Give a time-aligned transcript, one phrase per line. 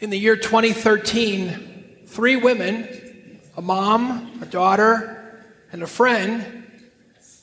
[0.00, 6.64] In the year 2013, three women, a mom, a daughter, and a friend,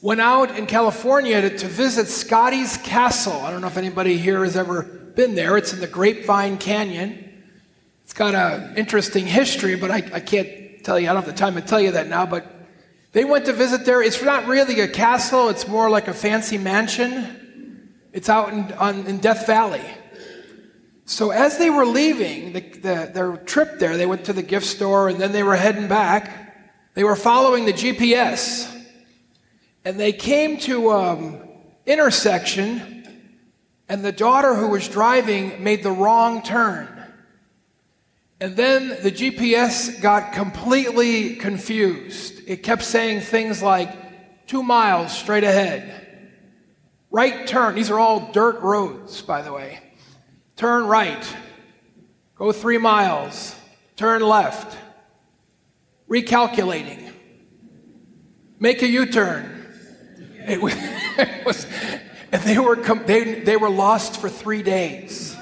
[0.01, 3.33] went out in California to, to visit Scotty's Castle.
[3.41, 5.57] I don't know if anybody here has ever been there.
[5.57, 7.43] It's in the Grapevine Canyon.
[8.05, 11.37] It's got an interesting history, but I, I can't tell you, I don't have the
[11.37, 12.49] time to tell you that now, but
[13.11, 14.01] they went to visit there.
[14.01, 17.91] It's not really a castle, it's more like a fancy mansion.
[18.13, 19.83] It's out in, on, in Death Valley.
[21.05, 24.65] So as they were leaving the, the, their trip there, they went to the gift
[24.65, 26.93] store and then they were heading back.
[26.95, 28.71] They were following the GPS.
[29.83, 31.41] And they came to an um,
[31.85, 33.07] intersection,
[33.87, 36.87] and the daughter who was driving made the wrong turn.
[38.41, 42.41] And then the GPS got completely confused.
[42.47, 46.07] It kept saying things like, two miles straight ahead.
[47.11, 47.75] Right turn.
[47.75, 49.79] These are all dirt roads, by the way.
[50.55, 51.35] Turn right.
[52.35, 53.55] Go three miles.
[53.95, 54.77] Turn left.
[56.09, 57.11] Recalculating.
[58.59, 59.51] Make a U turn.
[60.47, 60.73] It was,
[61.17, 61.65] it was,
[62.31, 65.35] and they were, they, they were lost for three days.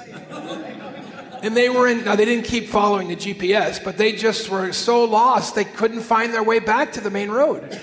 [1.42, 4.72] And they were in, now they didn't keep following the GPS, but they just were
[4.72, 7.78] so lost they couldn't find their way back to the main road.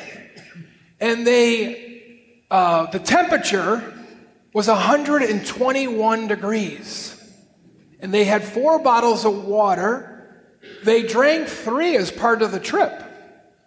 [1.00, 3.94] And they, uh, the temperature
[4.52, 7.21] was 121 degrees.
[8.02, 10.28] And they had four bottles of water.
[10.84, 13.04] They drank three as part of the trip.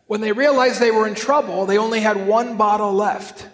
[0.07, 3.49] When they realized they were in trouble, they only had one bottle left.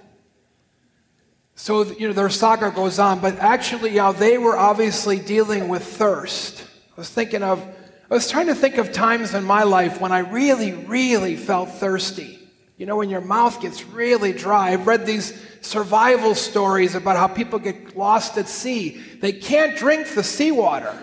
[1.55, 5.85] So, you know, their saga goes on, but actually, know, they were obviously dealing with
[5.85, 6.65] thirst.
[6.97, 7.63] I was thinking of,
[8.11, 11.69] I was trying to think of times in my life when I really, really felt
[11.69, 12.40] thirsty.
[12.81, 14.71] You know, when your mouth gets really dry.
[14.71, 19.03] I've read these survival stories about how people get lost at sea.
[19.21, 20.99] They can't drink the seawater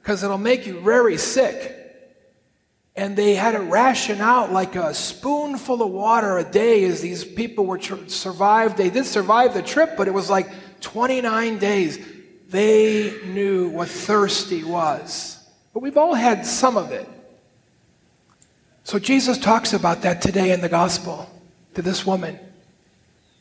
[0.00, 1.72] because it'll make you very sick
[2.94, 7.24] and they had to ration out like a spoonful of water a day as these
[7.24, 8.76] people were tr- survived.
[8.76, 10.48] They did survive the trip, but it was like
[10.80, 11.98] 29 days.
[12.50, 15.44] They knew what thirsty was.
[15.74, 17.08] But we've all had some of it.
[18.86, 21.28] So Jesus talks about that today in the gospel
[21.74, 22.38] to this woman.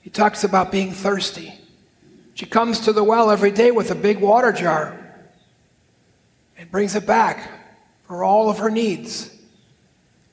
[0.02, 1.54] He talks about being thirsty.
[2.34, 5.00] She comes to the well every day with a big water jar
[6.58, 7.48] and brings it back
[8.08, 9.30] for all of her needs.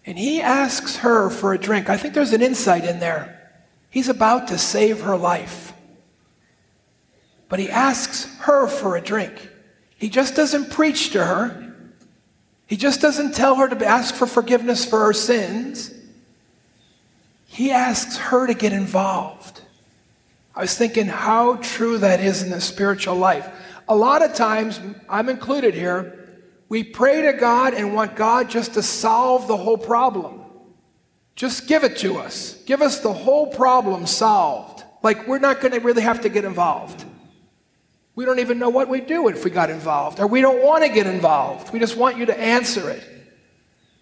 [0.06, 1.90] And he asks her for a drink.
[1.90, 3.52] I think there's an insight in there.
[3.90, 5.74] He's about to save her life.
[7.50, 9.50] But he asks her for a drink.
[9.94, 11.71] He just doesn't preach to her.
[12.72, 15.92] He just doesn't tell her to ask for forgiveness for her sins.
[17.44, 19.60] He asks her to get involved.
[20.56, 23.46] I was thinking how true that is in the spiritual life.
[23.90, 26.40] A lot of times, I'm included here,
[26.70, 30.40] we pray to God and want God just to solve the whole problem.
[31.36, 32.54] Just give it to us.
[32.64, 34.82] Give us the whole problem solved.
[35.02, 37.04] Like we're not going to really have to get involved.
[38.14, 40.84] We don't even know what we'd do if we got involved, or we don't want
[40.84, 41.72] to get involved.
[41.72, 43.02] We just want you to answer it.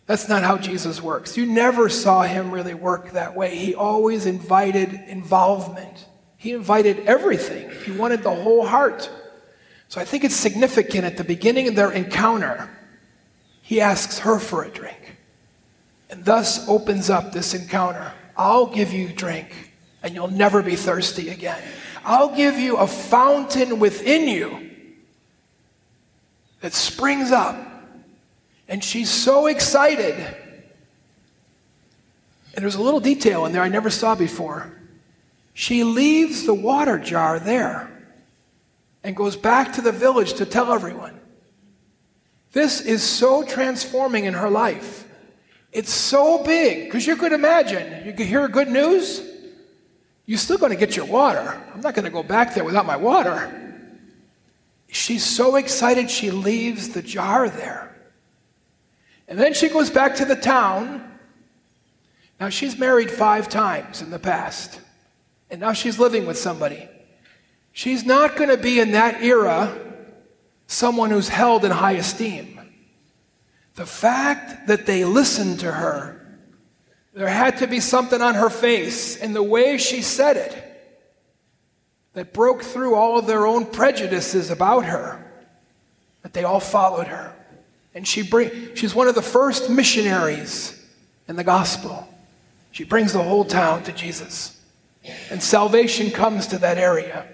[0.07, 1.37] That's not how Jesus works.
[1.37, 3.55] You never saw him really work that way.
[3.55, 6.07] He always invited involvement,
[6.37, 9.09] he invited everything, he wanted the whole heart.
[9.89, 12.71] So I think it's significant at the beginning of their encounter,
[13.63, 15.17] he asks her for a drink
[16.11, 18.13] and thus opens up this encounter.
[18.37, 19.73] I'll give you drink
[20.03, 21.63] and you'll never be thirsty again.
[22.05, 24.71] I'll give you a fountain within you
[26.61, 27.57] that springs up.
[28.69, 30.15] And she's so excited.
[32.55, 34.73] And there's a little detail in there I never saw before.
[35.55, 37.91] She leaves the water jar there
[39.03, 41.19] and goes back to the village to tell everyone.
[42.53, 45.07] This is so transforming in her life.
[45.73, 49.21] It's so big because you could imagine, you could hear good news,
[50.31, 51.61] you're still going to get your water.
[51.75, 53.83] I'm not going to go back there without my water.
[54.87, 57.93] She's so excited she leaves the jar there.
[59.27, 61.19] And then she goes back to the town.
[62.39, 64.79] Now she's married five times in the past,
[65.51, 66.89] and now she's living with somebody.
[67.73, 69.77] She's not going to be in that era
[70.69, 72.61] someone who's held in high esteem.
[73.75, 76.20] The fact that they listened to her,
[77.13, 80.67] there had to be something on her face in the way she said it
[82.13, 85.25] that broke through all of their own prejudices about her,
[86.23, 87.35] that they all followed her.
[87.95, 90.81] And she bring, she's one of the first missionaries
[91.29, 92.09] in the gospel.
[92.73, 94.61] She brings the whole town to Jesus.
[95.31, 97.27] And salvation comes to that area.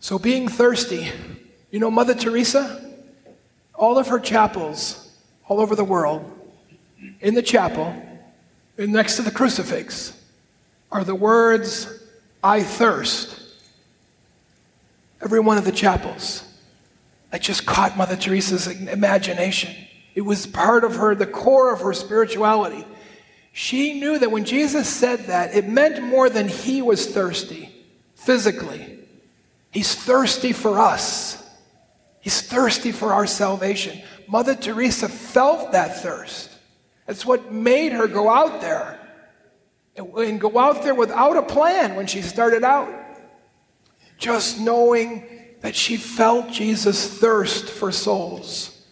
[0.00, 1.10] So, being thirsty,
[1.70, 2.94] you know, Mother Teresa,
[3.74, 5.10] all of her chapels
[5.48, 6.37] all over the world,
[7.20, 7.94] in the chapel,
[8.76, 10.16] next to the crucifix,
[10.90, 12.02] are the words,
[12.42, 13.40] I thirst.
[15.20, 16.44] Every one of the chapels.
[17.32, 19.74] I just caught Mother Teresa's imagination.
[20.14, 22.86] It was part of her, the core of her spirituality.
[23.52, 27.70] She knew that when Jesus said that, it meant more than he was thirsty
[28.14, 28.98] physically.
[29.70, 31.44] He's thirsty for us.
[32.20, 34.00] He's thirsty for our salvation.
[34.26, 36.50] Mother Teresa felt that thirst.
[37.08, 39.00] That's what made her go out there
[39.96, 42.94] and go out there without a plan when she started out.
[44.18, 45.26] Just knowing
[45.62, 48.84] that she felt Jesus' thirst for souls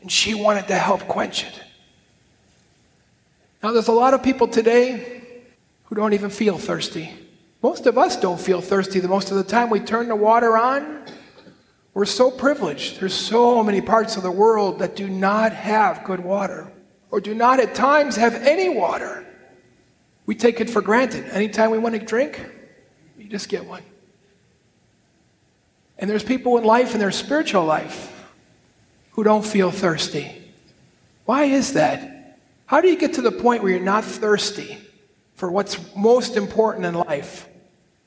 [0.00, 1.60] and she wanted to help quench it.
[3.60, 5.22] Now, there's a lot of people today
[5.86, 7.10] who don't even feel thirsty.
[7.60, 9.68] Most of us don't feel thirsty the most of the time.
[9.68, 11.06] We turn the water on.
[11.92, 13.00] We're so privileged.
[13.00, 16.70] There's so many parts of the world that do not have good water
[17.14, 19.24] or do not at times have any water.
[20.26, 21.24] We take it for granted.
[21.26, 22.44] Anytime we want to drink,
[23.16, 23.84] you just get one.
[25.96, 28.26] And there's people in life, in their spiritual life,
[29.12, 30.28] who don't feel thirsty.
[31.24, 32.40] Why is that?
[32.66, 34.76] How do you get to the point where you're not thirsty
[35.36, 37.48] for what's most important in life?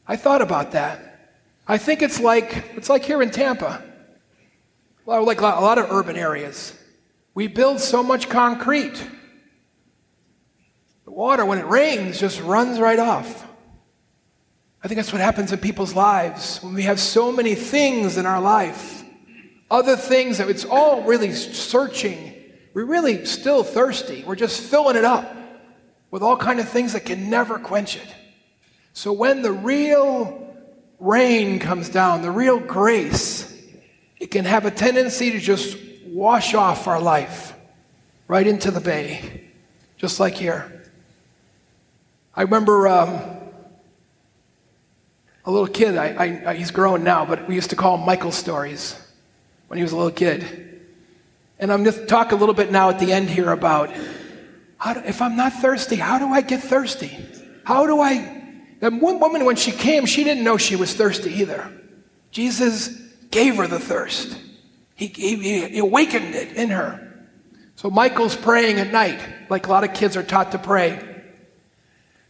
[0.05, 1.31] I thought about that.
[1.65, 3.81] I think it's like it's like here in Tampa,
[5.05, 6.73] like a lot of urban areas.
[7.37, 8.99] We build so much concrete
[11.05, 13.45] the water, when it rains, just runs right off.
[14.83, 18.25] I think that's what happens in people's lives when we have so many things in
[18.25, 19.03] our life,
[19.69, 22.33] other things that it's all really searching.
[22.73, 24.23] We're really still thirsty.
[24.25, 25.31] We're just filling it up
[26.09, 28.15] with all kind of things that can never quench it.
[28.93, 30.55] So when the real
[30.99, 33.55] rain comes down, the real grace,
[34.19, 35.77] it can have a tendency to just
[36.17, 37.53] wash off our life
[38.27, 39.43] right into the bay,
[39.97, 40.83] just like here.
[42.35, 43.21] I remember um,
[45.45, 48.31] a little kid, I, I, he's grown now, but we used to call him Michael
[48.31, 48.99] Stories
[49.67, 50.81] when he was a little kid.
[51.59, 53.95] And I'm just talk a little bit now at the end here about
[54.79, 57.15] do, if I'm not thirsty, how do I get thirsty?
[57.63, 58.43] How do I?
[58.79, 61.71] That one woman, when she came, she didn't know she was thirsty either.
[62.31, 62.89] Jesus
[63.29, 64.37] gave her the thirst.
[64.97, 67.03] He, he, he awakened it in her.
[67.75, 70.99] So Michael's praying at night, like a lot of kids are taught to pray.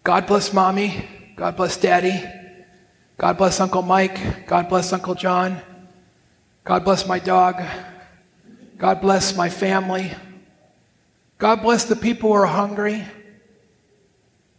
[0.03, 1.07] God bless mommy.
[1.37, 2.21] God bless daddy.
[3.17, 4.47] God bless Uncle Mike.
[4.47, 5.61] God bless Uncle John.
[6.65, 7.63] God bless my dog.
[8.77, 10.11] God bless my family.
[11.37, 13.05] God bless the people who are hungry.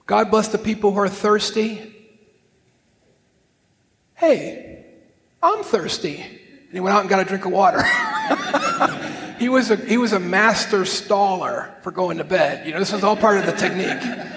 [0.06, 1.94] God bless the people who are thirsty.
[4.14, 4.86] Hey,
[5.42, 6.24] I'm thirsty.
[6.68, 7.82] And he went out and got a drink of water.
[9.38, 12.66] he, was a, he was a master staller for going to bed.
[12.66, 14.28] You know, this was all part of the technique.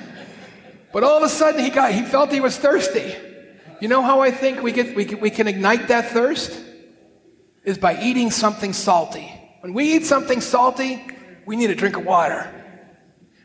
[0.93, 3.13] But all of a sudden, he, got, he felt he was thirsty.
[3.81, 6.57] You know how I think we, get, we, we can ignite that thirst?
[7.65, 9.29] Is by eating something salty.
[9.59, 11.05] When we eat something salty,
[11.45, 12.49] we need a drink of water.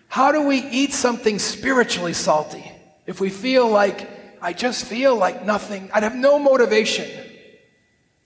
[0.09, 2.71] How do we eat something spiritually salty?
[3.05, 4.09] If we feel like,
[4.41, 7.25] I just feel like nothing, I'd have no motivation.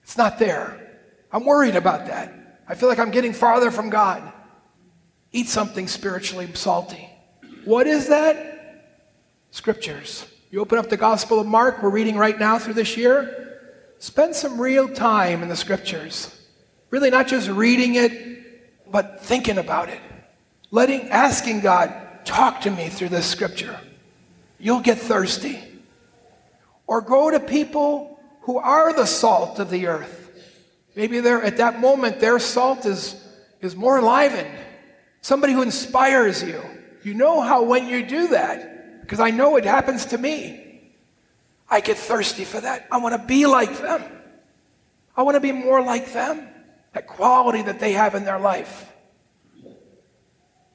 [0.03, 0.99] It's not there.
[1.31, 2.63] I'm worried about that.
[2.67, 4.31] I feel like I'm getting farther from God.
[5.31, 7.09] Eat something spiritually salty.
[7.63, 8.51] What is that?
[9.51, 10.25] scriptures.
[10.49, 13.59] You open up the Gospel of Mark, we're reading right now through this year.
[13.99, 16.35] Spend some real time in the scriptures.
[16.89, 20.01] Really, not just reading it, but thinking about it.
[20.71, 23.79] Letting, asking God, talk to me through this scripture.
[24.57, 25.61] You'll get thirsty.
[26.87, 28.10] Or go to people
[28.41, 30.17] who are the salt of the earth.
[30.95, 33.15] Maybe they're, at that moment, their salt is,
[33.61, 34.57] is more enlivened.
[35.21, 36.61] Somebody who inspires you.
[37.03, 40.91] You know how when you do that, because I know it happens to me.
[41.69, 42.87] I get thirsty for that.
[42.91, 44.03] I want to be like them.
[45.15, 46.47] I want to be more like them.
[46.93, 48.91] That quality that they have in their life.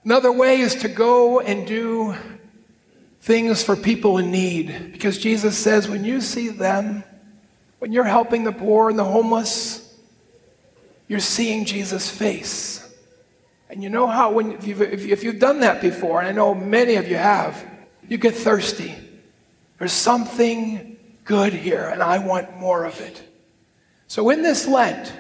[0.05, 2.15] Another way is to go and do
[3.21, 4.93] things for people in need.
[4.93, 7.05] Because Jesus says, when you see them,
[7.79, 9.95] when you're helping the poor and the homeless,
[11.09, 12.83] you're seeing Jesus' face.
[13.69, 16.55] And you know how, when, if, you've, if you've done that before, and I know
[16.55, 17.65] many of you have,
[18.09, 18.95] you get thirsty.
[19.79, 23.23] There's something good here, and I want more of it.
[24.07, 25.13] So, in this Lent,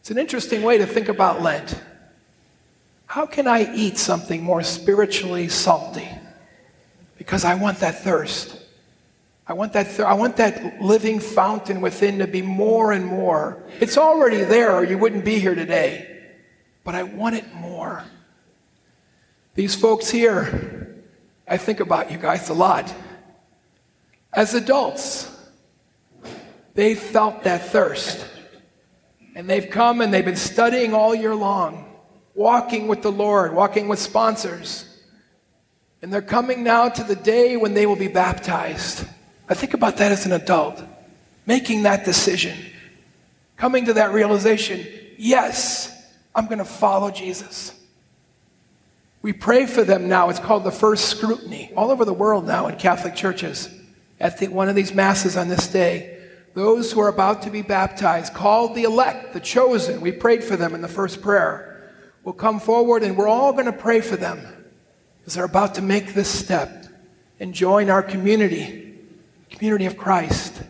[0.00, 1.80] it's an interesting way to think about Lent.
[3.06, 6.08] How can I eat something more spiritually salty?
[7.18, 8.65] Because I want that thirst.
[9.48, 13.62] I want that, th- I want that living fountain within to be more and more.
[13.80, 16.12] It's already there, or you wouldn't be here today.
[16.82, 18.04] but I want it more.
[19.54, 21.02] These folks here,
[21.48, 22.94] I think about you guys a lot.
[24.32, 25.28] As adults,
[26.74, 28.24] they felt that thirst.
[29.34, 31.92] And they've come and they've been studying all year long,
[32.34, 34.84] walking with the Lord, walking with sponsors.
[36.02, 39.06] And they're coming now to the day when they will be baptized.
[39.48, 40.82] I think about that as an adult,
[41.46, 42.56] making that decision,
[43.56, 44.86] coming to that realization
[45.18, 45.92] yes,
[46.34, 47.72] I'm going to follow Jesus.
[49.22, 50.28] We pray for them now.
[50.28, 53.68] It's called the first scrutiny all over the world now in Catholic churches.
[54.20, 56.18] At the, one of these masses on this day,
[56.54, 60.56] those who are about to be baptized, called the elect, the chosen, we prayed for
[60.56, 61.92] them in the first prayer,
[62.24, 64.40] will come forward and we're all going to pray for them
[65.26, 66.86] as they're about to make this step
[67.40, 68.85] and join our community,
[69.56, 70.62] community of Christ.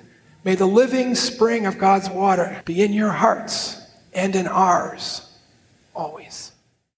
[0.44, 3.80] May the living spring of God's water be in your hearts
[4.14, 5.28] and in ours
[5.94, 6.52] always.